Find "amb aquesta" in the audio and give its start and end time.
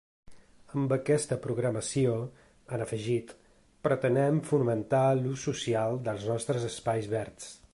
0.77-1.35